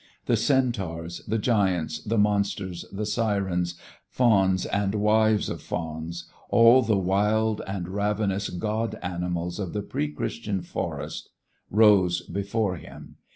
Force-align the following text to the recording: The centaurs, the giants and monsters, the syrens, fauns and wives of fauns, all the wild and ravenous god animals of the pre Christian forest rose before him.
The 0.25 0.35
centaurs, 0.35 1.21
the 1.27 1.37
giants 1.37 2.03
and 2.07 2.23
monsters, 2.23 2.85
the 2.91 3.05
syrens, 3.05 3.75
fauns 4.09 4.65
and 4.65 4.95
wives 4.95 5.47
of 5.47 5.61
fauns, 5.61 6.27
all 6.49 6.81
the 6.81 6.97
wild 6.97 7.61
and 7.67 7.87
ravenous 7.87 8.49
god 8.49 8.97
animals 9.03 9.59
of 9.59 9.73
the 9.73 9.83
pre 9.83 10.11
Christian 10.11 10.63
forest 10.63 11.29
rose 11.69 12.21
before 12.21 12.77
him. 12.77 13.17